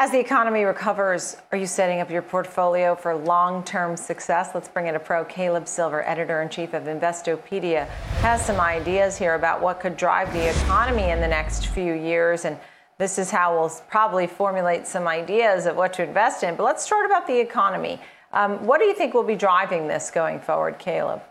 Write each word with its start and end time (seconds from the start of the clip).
As 0.00 0.12
the 0.12 0.20
economy 0.20 0.62
recovers, 0.62 1.36
are 1.50 1.58
you 1.58 1.66
setting 1.66 1.98
up 1.98 2.08
your 2.08 2.22
portfolio 2.22 2.94
for 2.94 3.16
long 3.16 3.64
term 3.64 3.96
success? 3.96 4.50
Let's 4.54 4.68
bring 4.68 4.86
in 4.86 4.94
a 4.94 5.00
pro. 5.00 5.24
Caleb 5.24 5.66
Silver, 5.66 6.06
editor 6.06 6.40
in 6.40 6.48
chief 6.48 6.72
of 6.72 6.84
Investopedia, 6.84 7.88
has 8.20 8.46
some 8.46 8.60
ideas 8.60 9.18
here 9.18 9.34
about 9.34 9.60
what 9.60 9.80
could 9.80 9.96
drive 9.96 10.32
the 10.32 10.50
economy 10.50 11.10
in 11.10 11.20
the 11.20 11.26
next 11.26 11.66
few 11.66 11.94
years. 11.94 12.44
And 12.44 12.56
this 12.98 13.18
is 13.18 13.32
how 13.32 13.58
we'll 13.58 13.72
probably 13.90 14.28
formulate 14.28 14.86
some 14.86 15.08
ideas 15.08 15.66
of 15.66 15.74
what 15.74 15.94
to 15.94 16.04
invest 16.04 16.44
in. 16.44 16.54
But 16.54 16.62
let's 16.62 16.84
start 16.84 17.04
about 17.04 17.26
the 17.26 17.40
economy. 17.40 17.98
Um, 18.32 18.64
what 18.68 18.78
do 18.78 18.84
you 18.84 18.94
think 18.94 19.14
will 19.14 19.24
be 19.24 19.34
driving 19.34 19.88
this 19.88 20.12
going 20.12 20.38
forward, 20.38 20.78
Caleb? 20.78 21.22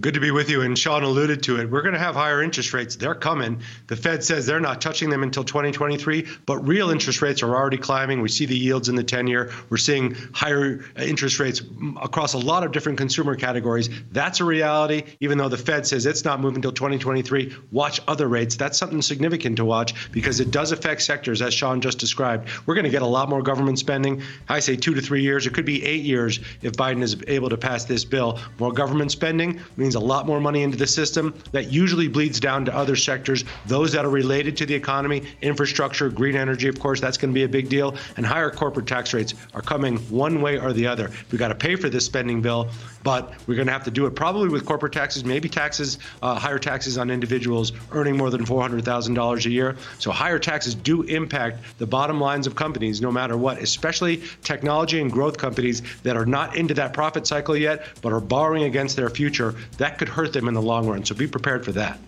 Good 0.00 0.14
to 0.14 0.20
be 0.20 0.30
with 0.30 0.48
you. 0.48 0.62
And 0.62 0.78
Sean 0.78 1.02
alluded 1.02 1.42
to 1.42 1.60
it. 1.60 1.70
We're 1.70 1.82
going 1.82 1.92
to 1.92 2.00
have 2.00 2.14
higher 2.14 2.42
interest 2.42 2.72
rates. 2.72 2.96
They're 2.96 3.14
coming. 3.14 3.60
The 3.88 3.96
Fed 3.96 4.24
says 4.24 4.46
they're 4.46 4.60
not 4.60 4.80
touching 4.80 5.10
them 5.10 5.22
until 5.22 5.44
2023, 5.44 6.26
but 6.46 6.66
real 6.66 6.90
interest 6.90 7.20
rates 7.20 7.42
are 7.42 7.54
already 7.54 7.76
climbing. 7.76 8.22
We 8.22 8.28
see 8.28 8.46
the 8.46 8.56
yields 8.56 8.88
in 8.88 8.94
the 8.94 9.04
10 9.04 9.26
year. 9.26 9.52
We're 9.68 9.76
seeing 9.76 10.14
higher 10.32 10.82
interest 10.96 11.38
rates 11.40 11.60
across 12.00 12.32
a 12.32 12.38
lot 12.38 12.64
of 12.64 12.72
different 12.72 12.96
consumer 12.96 13.36
categories. 13.36 13.90
That's 14.12 14.40
a 14.40 14.44
reality, 14.44 15.02
even 15.20 15.36
though 15.36 15.50
the 15.50 15.58
Fed 15.58 15.86
says 15.86 16.06
it's 16.06 16.24
not 16.24 16.40
moving 16.40 16.56
until 16.56 16.72
2023. 16.72 17.54
Watch 17.70 18.00
other 18.08 18.28
rates. 18.28 18.56
That's 18.56 18.78
something 18.78 19.02
significant 19.02 19.56
to 19.56 19.64
watch 19.64 20.10
because 20.10 20.40
it 20.40 20.50
does 20.50 20.72
affect 20.72 21.02
sectors, 21.02 21.42
as 21.42 21.52
Sean 21.52 21.82
just 21.82 21.98
described. 21.98 22.48
We're 22.64 22.74
going 22.74 22.84
to 22.84 22.90
get 22.90 23.02
a 23.02 23.06
lot 23.06 23.28
more 23.28 23.42
government 23.42 23.78
spending. 23.78 24.22
I 24.48 24.60
say 24.60 24.76
two 24.76 24.94
to 24.94 25.02
three 25.02 25.22
years. 25.22 25.46
It 25.46 25.52
could 25.52 25.66
be 25.66 25.84
eight 25.84 26.02
years 26.02 26.40
if 26.62 26.72
Biden 26.72 27.02
is 27.02 27.16
able 27.26 27.50
to 27.50 27.58
pass 27.58 27.84
this 27.84 28.06
bill. 28.06 28.38
More 28.58 28.72
government 28.72 29.12
spending 29.12 29.60
means 29.82 29.94
a 29.96 30.00
lot 30.00 30.26
more 30.26 30.40
money 30.40 30.62
into 30.62 30.78
the 30.78 30.86
system. 30.86 31.34
That 31.52 31.70
usually 31.70 32.08
bleeds 32.08 32.40
down 32.40 32.64
to 32.66 32.74
other 32.74 32.96
sectors, 32.96 33.44
those 33.66 33.92
that 33.92 34.04
are 34.04 34.10
related 34.10 34.56
to 34.58 34.66
the 34.66 34.74
economy, 34.74 35.22
infrastructure, 35.42 36.08
green 36.08 36.36
energy, 36.36 36.68
of 36.68 36.78
course, 36.78 37.00
that's 37.00 37.18
going 37.18 37.30
to 37.30 37.34
be 37.34 37.44
a 37.44 37.48
big 37.48 37.68
deal. 37.68 37.96
And 38.16 38.24
higher 38.24 38.50
corporate 38.50 38.86
tax 38.86 39.12
rates 39.12 39.34
are 39.54 39.62
coming 39.62 39.98
one 40.08 40.40
way 40.40 40.58
or 40.58 40.72
the 40.72 40.86
other. 40.86 41.10
We've 41.30 41.38
got 41.38 41.48
to 41.48 41.54
pay 41.54 41.76
for 41.76 41.88
this 41.88 42.06
spending 42.06 42.40
bill, 42.40 42.70
but 43.02 43.32
we're 43.46 43.56
going 43.56 43.66
to 43.66 43.72
have 43.72 43.84
to 43.84 43.90
do 43.90 44.06
it 44.06 44.14
probably 44.14 44.48
with 44.48 44.64
corporate 44.64 44.92
taxes, 44.92 45.24
maybe 45.24 45.48
taxes, 45.48 45.98
uh, 46.22 46.36
higher 46.36 46.58
taxes 46.58 46.98
on 46.98 47.10
individuals 47.10 47.72
earning 47.90 48.16
more 48.16 48.30
than 48.30 48.44
$400,000 48.44 49.46
a 49.46 49.50
year. 49.50 49.76
So 49.98 50.10
higher 50.10 50.38
taxes 50.38 50.74
do 50.74 51.02
impact 51.02 51.78
the 51.78 51.86
bottom 51.86 52.20
lines 52.20 52.46
of 52.46 52.54
companies 52.54 53.00
no 53.00 53.10
matter 53.10 53.36
what, 53.36 53.58
especially 53.58 54.22
technology 54.42 55.00
and 55.00 55.10
growth 55.10 55.36
companies 55.38 55.82
that 56.02 56.16
are 56.16 56.26
not 56.26 56.56
into 56.56 56.74
that 56.74 56.92
profit 56.92 57.26
cycle 57.26 57.56
yet, 57.56 57.86
but 58.00 58.12
are 58.12 58.20
borrowing 58.20 58.64
against 58.64 58.96
their 58.96 59.10
future. 59.10 59.54
That 59.78 59.98
could 59.98 60.08
hurt 60.08 60.32
them 60.32 60.48
in 60.48 60.54
the 60.54 60.62
long 60.62 60.86
run. 60.86 61.04
So 61.04 61.14
be 61.14 61.26
prepared 61.26 61.64
for 61.64 61.72
that. 61.72 61.98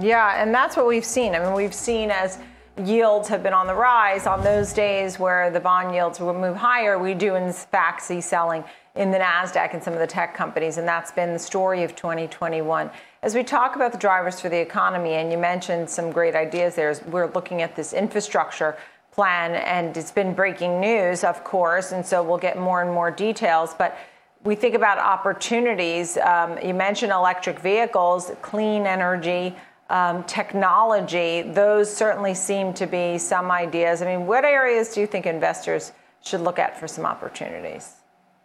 Yeah, 0.00 0.40
and 0.40 0.54
that's 0.54 0.76
what 0.76 0.86
we've 0.86 1.04
seen. 1.04 1.34
I 1.34 1.40
mean, 1.40 1.54
we've 1.54 1.74
seen 1.74 2.10
as 2.10 2.38
yields 2.84 3.28
have 3.28 3.42
been 3.42 3.52
on 3.52 3.66
the 3.66 3.74
rise 3.74 4.26
on 4.26 4.42
those 4.44 4.72
days 4.72 5.18
where 5.18 5.50
the 5.50 5.60
bond 5.60 5.94
yields 5.94 6.20
will 6.20 6.34
move 6.34 6.56
higher, 6.56 6.98
we 6.98 7.14
do 7.14 7.34
in 7.34 7.52
fact 7.52 8.02
see 8.02 8.20
selling 8.20 8.62
in 8.94 9.10
the 9.10 9.18
NASDAQ 9.18 9.74
and 9.74 9.82
some 9.82 9.92
of 9.92 10.00
the 10.00 10.06
tech 10.06 10.34
companies, 10.34 10.76
and 10.76 10.86
that's 10.86 11.12
been 11.12 11.32
the 11.32 11.38
story 11.38 11.84
of 11.84 11.94
2021. 11.94 12.90
As 13.22 13.34
we 13.34 13.44
talk 13.44 13.76
about 13.76 13.92
the 13.92 13.98
drivers 13.98 14.40
for 14.40 14.48
the 14.48 14.60
economy, 14.60 15.14
and 15.14 15.30
you 15.30 15.38
mentioned 15.38 15.88
some 15.88 16.10
great 16.10 16.34
ideas 16.34 16.74
there, 16.74 16.94
we're 17.06 17.30
looking 17.32 17.62
at 17.62 17.76
this 17.76 17.92
infrastructure 17.92 18.76
plan, 19.12 19.54
and 19.54 19.96
it's 19.96 20.10
been 20.10 20.34
breaking 20.34 20.80
news, 20.80 21.24
of 21.24 21.44
course, 21.44 21.92
and 21.92 22.04
so 22.04 22.22
we'll 22.22 22.38
get 22.38 22.58
more 22.58 22.82
and 22.82 22.92
more 22.92 23.10
details. 23.10 23.74
But 23.74 23.96
we 24.44 24.54
think 24.54 24.74
about 24.74 24.98
opportunities. 24.98 26.16
Um, 26.18 26.58
you 26.58 26.74
mentioned 26.74 27.12
electric 27.12 27.58
vehicles, 27.58 28.32
clean 28.42 28.86
energy, 28.86 29.54
um, 29.90 30.22
technology. 30.24 31.42
Those 31.42 31.94
certainly 31.94 32.34
seem 32.34 32.72
to 32.74 32.86
be 32.86 33.18
some 33.18 33.50
ideas. 33.50 34.02
I 34.02 34.06
mean, 34.06 34.26
what 34.26 34.44
areas 34.44 34.94
do 34.94 35.00
you 35.00 35.06
think 35.06 35.26
investors 35.26 35.92
should 36.22 36.40
look 36.40 36.58
at 36.58 36.78
for 36.78 36.86
some 36.86 37.04
opportunities? 37.06 37.94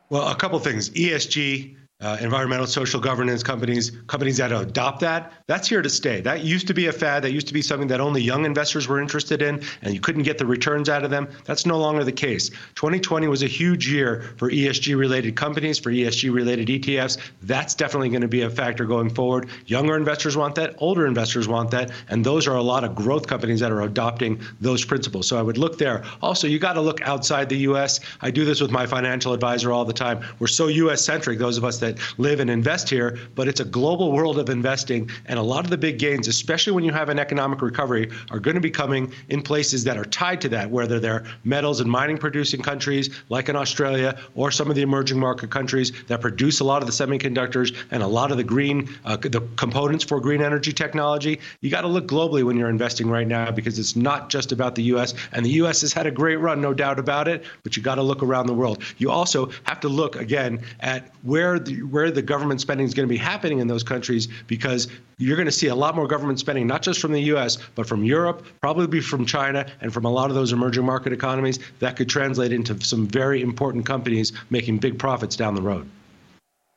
Well, 0.09 0.29
a 0.29 0.35
couple 0.35 0.59
things. 0.59 0.89
ESG, 0.91 1.75
uh, 2.01 2.17
environmental 2.19 2.67
social 2.67 2.99
governance 2.99 3.43
companies, 3.43 3.91
companies 4.07 4.37
that 4.37 4.51
adopt 4.51 4.99
that, 4.99 5.31
that's 5.47 5.69
here 5.69 5.81
to 5.81 5.89
stay. 5.89 6.19
That 6.19 6.43
used 6.43 6.67
to 6.67 6.73
be 6.73 6.87
a 6.87 6.91
fad. 6.91 7.23
That 7.23 7.31
used 7.31 7.47
to 7.47 7.53
be 7.53 7.61
something 7.61 7.87
that 7.87 8.01
only 8.01 8.21
young 8.21 8.45
investors 8.45 8.87
were 8.89 8.99
interested 8.99 9.41
in, 9.41 9.61
and 9.81 9.93
you 9.93 10.01
couldn't 10.01 10.23
get 10.23 10.37
the 10.37 10.45
returns 10.45 10.89
out 10.89 11.05
of 11.05 11.11
them. 11.11 11.29
That's 11.45 11.65
no 11.65 11.79
longer 11.79 12.03
the 12.03 12.11
case. 12.11 12.49
2020 12.75 13.27
was 13.27 13.41
a 13.41 13.47
huge 13.47 13.89
year 13.89 14.33
for 14.37 14.51
ESG 14.51 14.97
related 14.97 15.37
companies, 15.37 15.79
for 15.79 15.91
ESG 15.91 16.33
related 16.33 16.67
ETFs. 16.67 17.19
That's 17.41 17.73
definitely 17.73 18.09
going 18.09 18.21
to 18.21 18.27
be 18.27 18.41
a 18.41 18.49
factor 18.49 18.85
going 18.85 19.09
forward. 19.09 19.49
Younger 19.67 19.95
investors 19.95 20.35
want 20.35 20.55
that, 20.55 20.75
older 20.79 21.07
investors 21.07 21.47
want 21.47 21.71
that, 21.71 21.91
and 22.09 22.25
those 22.25 22.47
are 22.47 22.55
a 22.55 22.61
lot 22.61 22.83
of 22.83 22.95
growth 22.95 23.27
companies 23.27 23.61
that 23.61 23.71
are 23.71 23.83
adopting 23.83 24.41
those 24.59 24.83
principles. 24.83 25.27
So 25.27 25.37
I 25.37 25.41
would 25.41 25.57
look 25.57 25.77
there. 25.77 26.03
Also, 26.21 26.47
you 26.47 26.59
got 26.59 26.73
to 26.73 26.81
look 26.81 27.01
outside 27.01 27.47
the 27.47 27.59
U.S. 27.59 28.01
I 28.21 28.29
do 28.29 28.43
this 28.43 28.59
with 28.59 28.71
my 28.71 28.85
financial 28.85 29.31
advisor 29.31 29.71
all 29.71 29.85
the 29.85 29.93
time. 29.93 30.21
We're 30.39 30.47
so 30.47 30.67
U.S. 30.67 31.05
centric, 31.05 31.39
those 31.39 31.57
of 31.57 31.63
us 31.63 31.79
that 31.79 31.92
that 31.93 32.19
live 32.19 32.39
and 32.39 32.49
invest 32.49 32.89
here, 32.89 33.17
but 33.35 33.47
it's 33.47 33.59
a 33.59 33.65
global 33.65 34.11
world 34.11 34.39
of 34.39 34.49
investing. 34.49 35.09
And 35.25 35.39
a 35.39 35.41
lot 35.41 35.63
of 35.63 35.69
the 35.69 35.77
big 35.77 35.99
gains, 35.99 36.27
especially 36.27 36.73
when 36.73 36.83
you 36.83 36.91
have 36.91 37.09
an 37.09 37.19
economic 37.19 37.61
recovery, 37.61 38.11
are 38.31 38.39
going 38.39 38.55
to 38.55 38.61
be 38.61 38.71
coming 38.71 39.13
in 39.29 39.41
places 39.41 39.83
that 39.85 39.97
are 39.97 40.05
tied 40.05 40.41
to 40.41 40.49
that, 40.49 40.69
whether 40.69 40.99
they're 40.99 41.25
metals 41.43 41.79
and 41.79 41.89
mining 41.89 42.17
producing 42.17 42.61
countries 42.61 43.09
like 43.29 43.49
in 43.49 43.55
Australia 43.55 44.17
or 44.35 44.51
some 44.51 44.69
of 44.69 44.75
the 44.75 44.81
emerging 44.81 45.19
market 45.19 45.49
countries 45.49 45.91
that 46.07 46.21
produce 46.21 46.59
a 46.59 46.63
lot 46.63 46.81
of 46.81 46.87
the 46.87 46.93
semiconductors 46.93 47.75
and 47.91 48.03
a 48.03 48.07
lot 48.07 48.31
of 48.31 48.37
the 48.37 48.43
green, 48.43 48.89
uh, 49.05 49.17
the 49.17 49.41
components 49.55 50.03
for 50.03 50.19
green 50.19 50.41
energy 50.41 50.73
technology. 50.73 51.39
You 51.61 51.69
got 51.69 51.81
to 51.81 51.87
look 51.87 52.07
globally 52.07 52.43
when 52.43 52.57
you're 52.57 52.69
investing 52.69 53.09
right 53.09 53.27
now 53.27 53.51
because 53.51 53.79
it's 53.79 53.95
not 53.95 54.29
just 54.29 54.51
about 54.51 54.75
the 54.75 54.83
U.S. 54.83 55.13
And 55.31 55.45
the 55.45 55.51
U.S. 55.51 55.81
has 55.81 55.93
had 55.93 56.07
a 56.07 56.11
great 56.11 56.37
run, 56.37 56.61
no 56.61 56.73
doubt 56.73 56.99
about 56.99 57.27
it, 57.27 57.43
but 57.63 57.77
you 57.77 57.83
got 57.83 57.95
to 57.95 58.03
look 58.03 58.23
around 58.23 58.47
the 58.47 58.53
world. 58.53 58.83
You 58.97 59.11
also 59.11 59.51
have 59.63 59.79
to 59.81 59.89
look 59.89 60.15
again 60.15 60.61
at 60.79 61.11
where 61.23 61.59
the, 61.59 61.72
where 61.81 62.11
the 62.11 62.21
government 62.21 62.61
spending 62.61 62.85
is 62.85 62.93
going 62.93 63.07
to 63.07 63.11
be 63.11 63.17
happening 63.17 63.59
in 63.59 63.67
those 63.67 63.83
countries 63.83 64.27
because 64.47 64.87
you're 65.17 65.35
going 65.35 65.45
to 65.47 65.51
see 65.51 65.67
a 65.67 65.75
lot 65.75 65.95
more 65.95 66.07
government 66.07 66.39
spending, 66.39 66.67
not 66.67 66.81
just 66.81 66.99
from 66.99 67.11
the 67.11 67.21
US, 67.33 67.57
but 67.75 67.87
from 67.87 68.03
Europe, 68.03 68.45
probably 68.61 69.01
from 69.01 69.25
China, 69.25 69.65
and 69.81 69.93
from 69.93 70.05
a 70.05 70.09
lot 70.09 70.29
of 70.29 70.35
those 70.35 70.53
emerging 70.53 70.85
market 70.85 71.13
economies. 71.13 71.59
That 71.79 71.95
could 71.95 72.09
translate 72.09 72.51
into 72.51 72.79
some 72.81 73.07
very 73.07 73.41
important 73.41 73.85
companies 73.85 74.33
making 74.49 74.79
big 74.79 74.97
profits 74.97 75.35
down 75.35 75.55
the 75.55 75.61
road. 75.61 75.89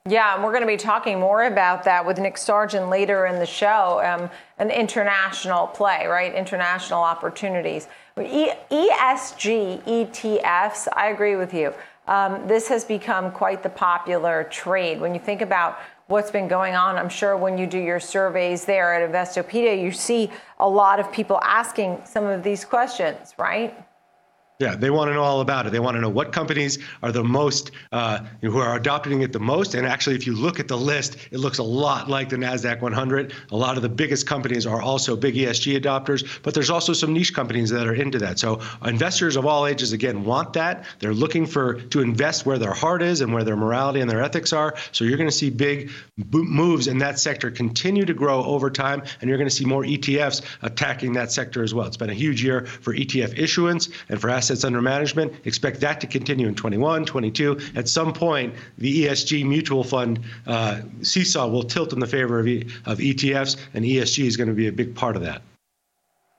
Yeah, 0.08 0.34
and 0.34 0.44
we're 0.44 0.52
going 0.52 0.62
to 0.62 0.68
be 0.68 0.76
talking 0.76 1.18
more 1.18 1.44
about 1.44 1.82
that 1.84 2.06
with 2.06 2.18
Nick 2.18 2.38
Sargent 2.38 2.88
later 2.88 3.26
in 3.26 3.40
the 3.40 3.46
show. 3.46 4.00
Um, 4.04 4.30
an 4.58 4.70
international 4.70 5.66
play, 5.66 6.06
right? 6.06 6.32
International 6.32 7.02
opportunities. 7.02 7.88
E- 8.20 8.52
ESG 8.70 9.82
ETFs, 9.82 10.86
I 10.92 11.08
agree 11.08 11.34
with 11.34 11.52
you 11.52 11.74
um, 12.06 12.46
this 12.46 12.68
has 12.68 12.84
become 12.84 13.30
quite 13.32 13.62
the 13.62 13.68
popular 13.68 14.44
trade. 14.44 15.00
When 15.00 15.14
you 15.14 15.20
think 15.20 15.42
about 15.42 15.78
what's 16.06 16.30
been 16.30 16.48
going 16.48 16.74
on, 16.74 16.96
I'm 16.96 17.08
sure 17.08 17.36
when 17.36 17.58
you 17.58 17.66
do 17.66 17.78
your 17.78 18.00
surveys 18.00 18.64
there 18.64 18.94
at 18.94 19.10
Investopedia, 19.10 19.80
you 19.80 19.90
see 19.90 20.30
a 20.58 20.68
lot 20.68 21.00
of 21.00 21.10
people 21.10 21.40
asking 21.42 22.02
some 22.04 22.24
of 22.24 22.42
these 22.42 22.64
questions, 22.64 23.34
right? 23.38 23.85
Yeah, 24.58 24.74
they 24.74 24.88
want 24.88 25.10
to 25.10 25.14
know 25.14 25.22
all 25.22 25.42
about 25.42 25.66
it. 25.66 25.70
They 25.70 25.80
want 25.80 25.96
to 25.96 26.00
know 26.00 26.08
what 26.08 26.32
companies 26.32 26.78
are 27.02 27.12
the 27.12 27.22
most, 27.22 27.72
uh, 27.92 28.20
who 28.40 28.56
are 28.56 28.76
adopting 28.76 29.20
it 29.20 29.30
the 29.30 29.38
most. 29.38 29.74
And 29.74 29.86
actually, 29.86 30.16
if 30.16 30.26
you 30.26 30.34
look 30.34 30.58
at 30.58 30.66
the 30.66 30.78
list, 30.78 31.18
it 31.30 31.40
looks 31.40 31.58
a 31.58 31.62
lot 31.62 32.08
like 32.08 32.30
the 32.30 32.36
NASDAQ 32.36 32.80
100. 32.80 33.34
A 33.50 33.56
lot 33.56 33.76
of 33.76 33.82
the 33.82 33.90
biggest 33.90 34.26
companies 34.26 34.64
are 34.64 34.80
also 34.80 35.14
big 35.14 35.34
ESG 35.34 35.78
adopters, 35.78 36.26
but 36.42 36.54
there's 36.54 36.70
also 36.70 36.94
some 36.94 37.12
niche 37.12 37.34
companies 37.34 37.68
that 37.68 37.86
are 37.86 37.94
into 37.94 38.18
that. 38.20 38.38
So 38.38 38.62
investors 38.82 39.36
of 39.36 39.44
all 39.44 39.66
ages, 39.66 39.92
again, 39.92 40.24
want 40.24 40.54
that. 40.54 40.86
They're 41.00 41.12
looking 41.12 41.44
for 41.44 41.74
to 41.74 42.00
invest 42.00 42.46
where 42.46 42.58
their 42.58 42.72
heart 42.72 43.02
is 43.02 43.20
and 43.20 43.34
where 43.34 43.44
their 43.44 43.56
morality 43.56 44.00
and 44.00 44.08
their 44.08 44.22
ethics 44.22 44.54
are. 44.54 44.74
So 44.90 45.04
you're 45.04 45.18
going 45.18 45.28
to 45.28 45.36
see 45.36 45.50
big 45.50 45.90
moves 46.32 46.86
in 46.86 46.96
that 46.98 47.18
sector 47.18 47.50
continue 47.50 48.06
to 48.06 48.14
grow 48.14 48.42
over 48.42 48.70
time, 48.70 49.02
and 49.20 49.28
you're 49.28 49.38
going 49.38 49.50
to 49.50 49.54
see 49.54 49.66
more 49.66 49.82
ETFs 49.82 50.40
attacking 50.62 51.12
that 51.12 51.30
sector 51.30 51.62
as 51.62 51.74
well. 51.74 51.86
It's 51.86 51.98
been 51.98 52.08
a 52.08 52.14
huge 52.14 52.42
year 52.42 52.64
for 52.64 52.94
ETF 52.94 53.38
issuance 53.38 53.90
and 54.08 54.18
for 54.18 54.30
asset 54.30 54.45
assets 54.46 54.64
under 54.64 54.80
management. 54.80 55.32
Expect 55.44 55.80
that 55.80 56.00
to 56.00 56.06
continue 56.06 56.46
in 56.46 56.54
21, 56.54 57.04
22. 57.04 57.58
At 57.74 57.88
some 57.88 58.12
point, 58.12 58.54
the 58.78 59.04
ESG 59.04 59.44
mutual 59.44 59.82
fund 59.82 60.20
uh, 60.46 60.82
seesaw 61.02 61.48
will 61.48 61.64
tilt 61.64 61.92
in 61.92 61.98
the 61.98 62.06
favor 62.06 62.38
of, 62.38 62.46
e- 62.46 62.68
of 62.84 62.98
ETFs, 62.98 63.56
and 63.74 63.84
ESG 63.84 64.24
is 64.24 64.36
going 64.36 64.48
to 64.48 64.54
be 64.54 64.68
a 64.68 64.72
big 64.72 64.94
part 64.94 65.16
of 65.16 65.22
that. 65.22 65.42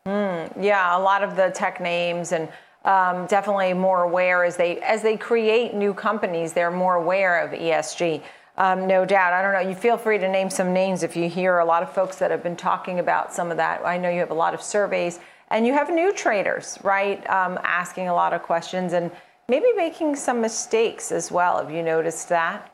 Mm, 0.08 0.64
yeah, 0.64 0.98
a 0.98 1.00
lot 1.00 1.22
of 1.22 1.36
the 1.36 1.50
tech 1.50 1.82
names 1.82 2.32
and 2.32 2.48
um, 2.86 3.26
definitely 3.26 3.74
more 3.74 4.04
aware 4.04 4.46
as 4.46 4.56
they 4.56 4.80
as 4.80 5.02
they 5.02 5.18
create 5.18 5.74
new 5.74 5.94
companies. 5.94 6.54
They're 6.54 6.72
more 6.72 6.96
aware 6.96 7.42
of 7.42 7.52
ESG. 7.52 8.22
Um, 8.56 8.88
no 8.88 9.04
doubt. 9.04 9.34
I 9.34 9.42
don't 9.42 9.52
know. 9.52 9.70
You 9.70 9.76
feel 9.76 9.98
free 9.98 10.18
to 10.18 10.32
name 10.32 10.50
some 10.50 10.72
names 10.72 11.04
if 11.04 11.18
you 11.18 11.28
hear 11.28 11.60
a 11.60 11.66
lot 11.66 11.84
of 11.84 11.92
folks 11.92 12.16
that 12.20 12.32
have 12.32 12.42
been 12.42 12.56
talking 12.56 13.00
about 13.00 13.34
some 13.34 13.52
of 13.52 13.58
that. 13.58 13.86
I 13.86 13.98
know 13.98 14.10
you 14.10 14.22
have 14.22 14.32
a 14.32 14.42
lot 14.46 14.54
of 14.54 14.62
surveys 14.62 15.20
and 15.50 15.66
you 15.66 15.74
have 15.74 15.90
new 15.90 16.12
traders, 16.14 16.78
right, 16.84 17.28
um, 17.30 17.60
asking 17.64 18.08
a 18.10 18.14
lot 18.14 18.34
of 18.34 18.44
questions 18.44 18.94
and 18.94 19.12
maybe 19.48 19.68
making 19.76 20.16
some 20.16 20.42
mistakes 20.42 21.12
as 21.12 21.32
well. 21.32 21.60
Have 21.60 21.72
you 21.72 21.84
noticed 21.84 22.30
that? 22.30 22.72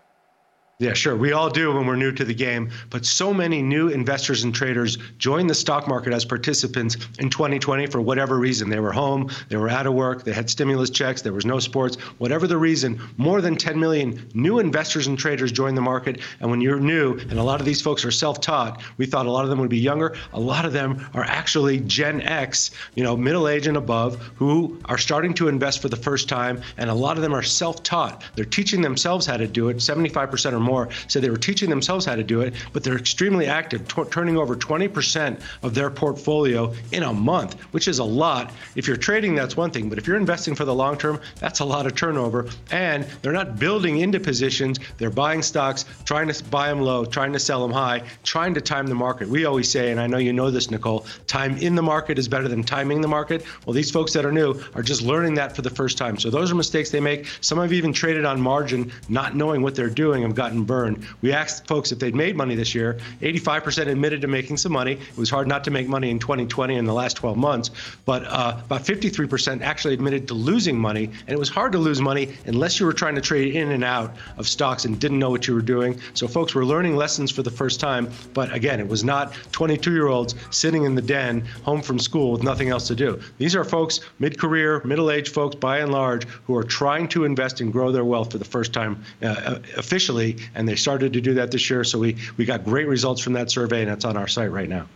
Yeah, 0.83 0.91
sure. 0.91 1.15
We 1.15 1.31
all 1.31 1.49
do 1.49 1.71
when 1.71 1.85
we're 1.87 1.95
new 1.95 2.11
to 2.11 2.25
the 2.25 2.33
game. 2.33 2.69
But 2.89 3.05
so 3.05 3.33
many 3.33 3.61
new 3.61 3.87
investors 3.87 4.43
and 4.43 4.53
traders 4.53 4.97
joined 5.17 5.49
the 5.49 5.55
stock 5.55 5.87
market 5.87 6.11
as 6.11 6.25
participants 6.25 6.97
in 7.19 7.29
2020 7.29 7.87
for 7.87 8.01
whatever 8.01 8.37
reason. 8.37 8.69
They 8.69 8.81
were 8.81 8.91
home, 8.91 9.31
they 9.47 9.55
were 9.55 9.69
out 9.69 9.87
of 9.87 9.93
work, 9.93 10.25
they 10.25 10.33
had 10.33 10.49
stimulus 10.49 10.89
checks, 10.89 11.21
there 11.21 11.31
was 11.31 11.45
no 11.45 11.59
sports, 11.59 11.95
whatever 12.17 12.47
the 12.47 12.57
reason. 12.57 12.99
More 13.15 13.39
than 13.39 13.55
10 13.55 13.79
million 13.79 14.29
new 14.33 14.59
investors 14.59 15.07
and 15.07 15.17
traders 15.17 15.53
joined 15.53 15.77
the 15.77 15.81
market. 15.81 16.19
And 16.41 16.51
when 16.51 16.59
you're 16.59 16.81
new, 16.81 17.13
and 17.13 17.39
a 17.39 17.43
lot 17.43 17.61
of 17.61 17.65
these 17.65 17.81
folks 17.81 18.03
are 18.03 18.11
self 18.11 18.41
taught, 18.41 18.83
we 18.97 19.05
thought 19.05 19.25
a 19.25 19.31
lot 19.31 19.45
of 19.45 19.49
them 19.49 19.59
would 19.59 19.69
be 19.69 19.79
younger. 19.79 20.17
A 20.33 20.39
lot 20.39 20.65
of 20.65 20.73
them 20.73 21.09
are 21.13 21.23
actually 21.23 21.79
Gen 21.79 22.19
X, 22.19 22.71
you 22.95 23.05
know, 23.05 23.15
middle 23.15 23.47
age 23.47 23.67
and 23.67 23.77
above, 23.77 24.21
who 24.35 24.77
are 24.83 24.97
starting 24.97 25.33
to 25.35 25.47
invest 25.47 25.81
for 25.81 25.87
the 25.87 25.95
first 25.95 26.27
time. 26.27 26.61
And 26.75 26.89
a 26.89 26.93
lot 26.93 27.15
of 27.15 27.23
them 27.23 27.33
are 27.33 27.41
self 27.41 27.83
taught. 27.83 28.25
They're 28.35 28.43
teaching 28.43 28.81
themselves 28.81 29.25
how 29.25 29.37
to 29.37 29.47
do 29.47 29.69
it, 29.69 29.77
75% 29.77 30.51
or 30.51 30.59
more 30.59 30.72
more 30.73 30.89
said 31.07 31.21
they 31.21 31.29
were 31.29 31.37
teaching 31.37 31.69
themselves 31.69 32.05
how 32.05 32.15
to 32.15 32.23
do 32.23 32.41
it, 32.41 32.53
but 32.73 32.83
they're 32.83 32.97
extremely 32.97 33.45
active, 33.45 33.87
t- 33.87 34.03
turning 34.09 34.37
over 34.37 34.55
20% 34.55 35.39
of 35.61 35.75
their 35.75 35.89
portfolio 35.89 36.73
in 36.91 37.03
a 37.03 37.13
month, 37.13 37.53
which 37.73 37.87
is 37.87 37.99
a 37.99 38.03
lot. 38.03 38.51
If 38.75 38.87
you're 38.87 38.97
trading, 38.97 39.35
that's 39.35 39.55
one 39.55 39.71
thing, 39.71 39.89
but 39.89 39.97
if 39.97 40.07
you're 40.07 40.17
investing 40.17 40.55
for 40.55 40.65
the 40.65 40.73
long 40.73 40.97
term, 40.97 41.19
that's 41.39 41.59
a 41.59 41.65
lot 41.65 41.85
of 41.85 41.95
turnover. 41.95 42.47
And 42.71 43.05
they're 43.21 43.39
not 43.41 43.59
building 43.59 43.99
into 43.99 44.19
positions, 44.19 44.79
they're 44.97 45.09
buying 45.09 45.41
stocks, 45.41 45.85
trying 46.05 46.27
to 46.27 46.43
buy 46.45 46.69
them 46.69 46.81
low, 46.81 47.05
trying 47.05 47.33
to 47.33 47.39
sell 47.39 47.61
them 47.61 47.71
high, 47.71 48.03
trying 48.23 48.53
to 48.55 48.61
time 48.61 48.87
the 48.87 48.95
market. 48.95 49.27
We 49.27 49.45
always 49.45 49.69
say, 49.69 49.91
and 49.91 49.99
I 49.99 50.07
know 50.07 50.17
you 50.17 50.33
know 50.33 50.49
this, 50.49 50.71
Nicole, 50.71 51.05
time 51.27 51.57
in 51.57 51.75
the 51.75 51.81
market 51.81 52.17
is 52.17 52.27
better 52.27 52.47
than 52.47 52.63
timing 52.63 53.01
the 53.01 53.07
market. 53.07 53.45
Well, 53.65 53.73
these 53.73 53.91
folks 53.91 54.13
that 54.13 54.25
are 54.25 54.31
new 54.31 54.59
are 54.75 54.81
just 54.81 55.01
learning 55.01 55.35
that 55.35 55.55
for 55.55 55.61
the 55.61 55.69
first 55.69 55.97
time. 55.97 56.17
So 56.17 56.29
those 56.29 56.51
are 56.51 56.55
mistakes 56.55 56.89
they 56.89 56.99
make. 56.99 57.27
Some 57.41 57.59
have 57.59 57.73
even 57.73 57.93
traded 57.93 58.25
on 58.25 58.41
margin, 58.41 58.91
not 59.09 59.35
knowing 59.35 59.61
what 59.61 59.75
they're 59.75 59.89
doing, 59.89 60.23
have 60.23 60.35
gotten 60.35 60.52
burn. 60.61 61.05
We 61.21 61.33
asked 61.33 61.67
folks 61.67 61.91
if 61.91 61.97
they'd 61.99 62.13
made 62.15 62.35
money 62.35 62.53
this 62.53 62.75
year. 62.75 62.99
85% 63.21 63.87
admitted 63.87 64.21
to 64.21 64.27
making 64.27 64.57
some 64.57 64.71
money. 64.71 64.93
It 64.93 65.17
was 65.17 65.29
hard 65.29 65.47
not 65.47 65.63
to 65.63 65.71
make 65.71 65.87
money 65.87 66.11
in 66.11 66.19
2020 66.19 66.75
in 66.75 66.85
the 66.85 66.93
last 66.93 67.17
12 67.17 67.37
months, 67.37 67.71
but 68.05 68.23
uh, 68.25 68.59
about 68.63 68.81
53% 68.81 69.61
actually 69.61 69.95
admitted 69.95 70.27
to 70.27 70.35
losing 70.35 70.77
money. 70.77 71.05
And 71.05 71.29
it 71.29 71.39
was 71.39 71.49
hard 71.49 71.71
to 71.71 71.79
lose 71.79 72.01
money 72.01 72.33
unless 72.45 72.79
you 72.79 72.85
were 72.85 72.93
trying 72.93 73.15
to 73.15 73.21
trade 73.21 73.55
in 73.55 73.71
and 73.71 73.83
out 73.83 74.15
of 74.37 74.47
stocks 74.47 74.85
and 74.85 74.99
didn't 74.99 75.19
know 75.19 75.29
what 75.29 75.47
you 75.47 75.55
were 75.55 75.61
doing. 75.61 75.99
So 76.13 76.27
folks 76.27 76.53
were 76.53 76.65
learning 76.65 76.95
lessons 76.95 77.31
for 77.31 77.41
the 77.41 77.51
first 77.51 77.79
time. 77.79 78.11
But 78.33 78.53
again, 78.53 78.79
it 78.79 78.87
was 78.87 79.03
not 79.03 79.33
22 79.51 79.91
year 79.91 80.07
olds 80.07 80.35
sitting 80.51 80.83
in 80.83 80.95
the 80.95 81.01
den 81.01 81.41
home 81.63 81.81
from 81.81 81.99
school 81.99 82.31
with 82.31 82.43
nothing 82.43 82.69
else 82.69 82.87
to 82.87 82.95
do. 82.95 83.19
These 83.37 83.55
are 83.55 83.63
folks, 83.63 84.01
mid 84.19 84.37
career, 84.39 84.81
middle 84.83 85.11
aged 85.11 85.33
folks 85.33 85.55
by 85.55 85.79
and 85.79 85.91
large, 85.91 86.27
who 86.45 86.55
are 86.55 86.63
trying 86.63 87.07
to 87.09 87.25
invest 87.25 87.61
and 87.61 87.71
grow 87.71 87.91
their 87.91 88.05
wealth 88.05 88.31
for 88.31 88.37
the 88.37 88.45
first 88.45 88.73
time 88.73 89.03
uh, 89.21 89.59
officially 89.77 90.37
and 90.55 90.67
they 90.67 90.75
started 90.75 91.13
to 91.13 91.21
do 91.21 91.33
that 91.35 91.51
this 91.51 91.69
year. 91.69 91.83
So 91.83 91.99
we, 91.99 92.17
we 92.37 92.45
got 92.45 92.63
great 92.63 92.87
results 92.87 93.21
from 93.21 93.33
that 93.33 93.51
survey, 93.51 93.81
and 93.81 93.91
it's 93.91 94.05
on 94.05 94.17
our 94.17 94.27
site 94.27 94.51
right 94.51 94.69
now. 94.69 94.87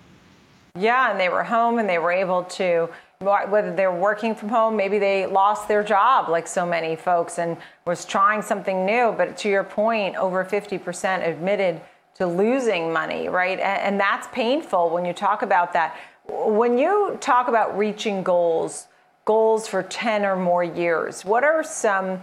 Yeah, 0.79 1.11
and 1.11 1.19
they 1.19 1.29
were 1.29 1.43
home 1.43 1.79
and 1.79 1.89
they 1.89 1.97
were 1.97 2.11
able 2.11 2.43
to, 2.43 2.89
whether 3.19 3.75
they're 3.75 3.91
working 3.91 4.35
from 4.35 4.49
home, 4.49 4.75
maybe 4.77 4.99
they 4.99 5.25
lost 5.25 5.67
their 5.67 5.83
job 5.83 6.29
like 6.29 6.47
so 6.47 6.65
many 6.65 6.95
folks 6.95 7.39
and 7.39 7.57
was 7.85 8.05
trying 8.05 8.41
something 8.41 8.85
new. 8.85 9.13
But 9.17 9.37
to 9.37 9.49
your 9.49 9.63
point, 9.63 10.15
over 10.15 10.45
50% 10.45 11.27
admitted 11.27 11.81
to 12.15 12.27
losing 12.27 12.93
money, 12.93 13.27
right? 13.27 13.59
And, 13.59 13.81
and 13.81 13.99
that's 13.99 14.27
painful 14.31 14.89
when 14.89 15.05
you 15.05 15.13
talk 15.13 15.41
about 15.41 15.73
that. 15.73 15.97
When 16.27 16.77
you 16.77 17.17
talk 17.21 17.47
about 17.47 17.77
reaching 17.77 18.21
goals, 18.21 18.87
goals 19.25 19.67
for 19.67 19.81
10 19.81 20.25
or 20.25 20.35
more 20.35 20.63
years, 20.63 21.25
what 21.25 21.43
are 21.43 21.63
some 21.63 22.21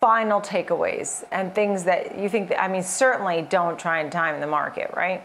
final 0.00 0.40
takeaways 0.40 1.24
and 1.30 1.54
things 1.54 1.84
that 1.84 2.18
you 2.18 2.28
think 2.28 2.48
that, 2.48 2.62
I 2.62 2.68
mean, 2.68 2.82
certainly 2.82 3.42
don't 3.42 3.78
try 3.78 4.00
and 4.00 4.10
time 4.10 4.40
the 4.40 4.46
market, 4.46 4.90
right? 4.96 5.22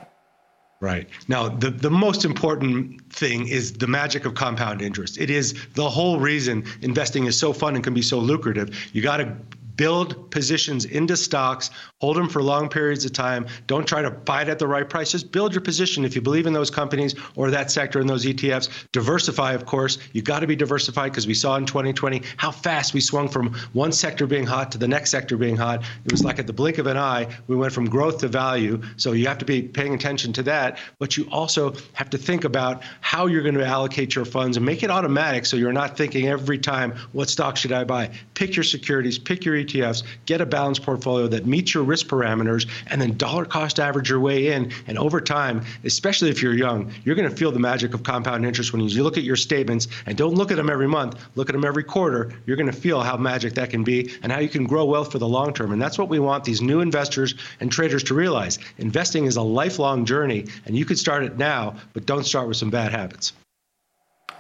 Right. 0.82 1.08
Now, 1.30 1.48
the, 1.48 1.72
the 1.72 1.90
most 1.90 2.26
important 2.26 3.02
thing 3.12 3.48
is 3.48 3.72
the 3.74 3.88
magic 3.88 4.26
of 4.26 4.36
compound 4.36 4.82
interest. 4.82 5.18
It 5.18 5.30
is 5.30 5.56
the 5.74 5.90
whole 5.90 6.20
reason 6.20 6.66
investing 6.82 7.26
is 7.26 7.40
so 7.40 7.54
fun 7.54 7.76
and 7.76 7.84
can 7.84 7.94
be 7.94 8.02
so 8.02 8.20
lucrative. 8.20 8.76
You 8.94 9.02
got 9.02 9.18
to 9.18 9.36
build 9.76 10.32
positions 10.32 10.86
into 10.86 11.18
stocks, 11.18 11.72
hold 12.02 12.18
them 12.18 12.30
for 12.30 12.42
long 12.42 12.70
periods 12.70 13.06
of 13.06 13.14
time. 13.14 13.46
Don't 13.68 13.88
try 13.88 14.02
to 14.02 14.12
buy 14.12 14.42
it 14.42 14.50
at 14.50 14.60
the 14.60 14.68
right 14.68 14.88
price. 14.88 15.12
Just 15.12 15.32
build 15.32 15.54
your 15.54 15.62
position 15.62 16.06
if 16.06 16.16
you 16.16 16.22
believe 16.22 16.46
in 16.46 16.54
those 16.54 16.70
companies 16.70 17.16
or 17.36 17.52
that 17.52 17.72
sector 17.72 18.00
in 18.00 18.08
those 18.08 18.26
ETFs. 18.26 18.70
Diversify, 18.92 19.54
of 19.54 19.66
course. 19.66 19.98
You 20.14 20.22
got 20.22 20.40
to 20.40 20.48
be 20.48 20.56
diversified 20.56 21.12
because 21.12 21.28
we 21.28 21.34
saw 21.34 21.56
in 21.56 21.66
2020 21.66 22.22
how 22.38 22.52
fast 22.52 22.94
we 22.94 23.02
swung 23.02 23.28
from 23.28 23.54
one 23.74 23.92
sector 23.92 24.28
being 24.28 24.46
hot 24.46 24.72
to 24.72 24.78
the 24.78 24.88
next 24.88 25.12
sector 25.12 25.38
being 25.38 25.56
hot. 25.56 25.84
It 26.06 26.12
was 26.12 26.24
like 26.24 26.40
at 26.40 26.48
the 26.48 26.54
blink 26.54 26.78
of 26.78 26.88
an 26.88 26.98
eye, 26.98 27.28
we 27.48 27.56
went 27.56 27.74
from 27.74 27.90
growth 27.90 28.20
to 28.20 28.28
value. 28.28 28.82
So 28.98 29.12
you 29.12 29.28
have 29.28 29.38
to 29.40 29.46
be 29.46 29.62
paying 29.62 29.94
attention 29.94 30.34
to 30.34 30.44
that. 30.44 30.78
But 31.00 31.18
you 31.18 31.28
also 31.32 31.74
have 31.94 32.10
to 32.12 32.18
think 32.18 32.44
about 32.44 32.84
how 33.02 33.26
you're 33.26 33.44
going 33.44 33.56
to 33.56 33.66
allocate 33.66 34.16
your 34.16 34.26
funds 34.26 34.58
and 34.58 34.66
make 34.66 34.84
it 34.84 34.90
automatic 34.90 35.46
so 35.46 35.58
you're 35.58 35.74
not 35.74 35.98
thinking 35.98 36.28
every 36.28 36.58
time, 36.58 36.94
what 37.12 37.30
stock 37.30 37.58
should 37.58 37.72
I 37.72 37.84
buy? 37.84 38.12
Pick 38.34 38.56
your 38.56 38.64
securities, 38.64 39.18
pick 39.18 39.46
your 39.46 39.56
ETFs, 39.66 40.04
get 40.26 40.42
a 40.42 40.46
balanced 40.46 40.84
portfolio 40.84 41.28
that 41.28 41.46
meets 41.46 41.74
your 41.74 41.84
risk 41.84 42.08
parameters, 42.08 42.68
and 42.88 43.02
then 43.02 43.18
dollar 43.18 43.46
cost 43.46 43.80
average 43.80 44.10
your 44.10 44.20
way 44.20 44.54
in. 44.54 44.72
And 44.88 44.98
over 44.98 45.20
time, 45.22 45.64
especially 45.84 46.30
if 46.30 46.42
you're 46.42 46.54
young, 46.54 46.92
you're 47.04 47.16
going 47.16 47.30
to 47.30 47.36
feel 47.36 47.52
the 47.52 47.60
magic 47.60 47.94
of 47.94 48.04
compound 48.04 48.46
interest 48.46 48.74
when 48.74 48.82
you 48.82 49.04
look 49.04 49.18
at 49.18 49.24
your 49.24 49.36
statements 49.36 49.88
and 50.06 50.18
don't 50.18 50.36
look 50.36 50.52
at 50.52 50.58
them 50.58 50.70
every 50.70 50.88
month, 50.88 51.20
look 51.36 51.50
at 51.50 51.54
them 51.54 51.66
every 51.66 51.84
quarter. 51.84 52.32
You're 52.46 52.58
going 52.58 52.72
to 52.72 52.78
feel 52.78 53.02
how 53.02 53.18
magic 53.18 53.54
that 53.56 53.70
can 53.70 53.84
be 53.84 54.12
and 54.24 54.32
how 54.32 54.40
you 54.40 54.50
can 54.50 54.66
grow 54.66 54.86
wealth 54.86 55.12
for 55.12 55.20
the 55.20 55.28
long 55.28 55.54
term. 55.54 55.72
And 55.72 55.82
that's 55.82 55.98
what 55.98 56.10
we 56.10 56.20
want 56.20 56.44
these 56.44 56.62
new 56.62 56.82
investors 56.82 57.36
and 57.60 57.72
traders 57.72 58.04
to 58.04 58.14
realize. 58.14 58.60
Investing 58.78 59.26
is 59.26 59.36
a 59.36 59.42
lifelong 59.42 60.06
journey, 60.06 60.46
and 60.66 60.78
you 60.78 60.86
could 60.86 61.00
start 61.00 61.24
it 61.24 61.38
now, 61.38 61.76
but 61.94 62.06
don't 62.06 62.26
start 62.26 62.48
with 62.48 62.58
some 62.58 62.70
bad 62.70 62.92
habits. 62.92 63.34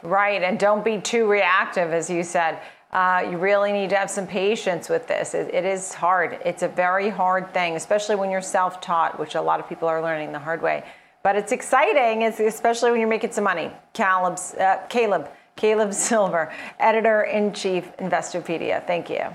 Right, 0.04 0.44
and 0.44 0.60
don't 0.60 0.86
be 0.86 1.02
too 1.02 1.26
reactive, 1.26 1.92
as 1.92 2.10
you 2.10 2.24
said. 2.24 2.60
Uh, 2.96 3.28
you 3.30 3.38
really 3.38 3.74
need 3.74 3.90
to 3.90 3.96
have 3.98 4.10
some 4.10 4.26
patience 4.26 4.88
with 4.88 5.06
this. 5.06 5.34
It, 5.34 5.54
it 5.54 5.66
is 5.66 5.94
hard. 5.94 6.40
It's 6.46 6.64
a 6.64 6.70
very 6.70 7.10
hard 7.10 7.54
thing, 7.54 7.76
especially 7.76 8.16
when 8.16 8.32
you're 8.32 8.42
self 8.42 8.80
taught, 8.80 9.20
which 9.20 9.36
a 9.36 9.42
lot 9.42 9.60
of 9.60 9.68
people 9.68 9.90
are 9.90 10.02
learning 10.02 10.32
the 10.32 10.40
hard 10.40 10.62
way. 10.62 10.86
But 11.22 11.36
it's 11.36 11.52
exciting, 11.52 12.22
it's, 12.22 12.40
especially 12.40 12.92
when 12.92 13.02
you're 13.02 13.10
making 13.10 13.34
some 13.34 13.44
money. 13.44 13.70
Caleb's, 13.92 14.54
uh, 14.54 14.86
Caleb, 14.88 15.28
Caleb 15.58 15.94
Silver, 16.08 16.54
editor 16.80 17.24
in 17.24 17.52
chief, 17.52 17.92
Investopedia. 17.98 18.88
Thank 18.88 19.10
you. 19.10 19.26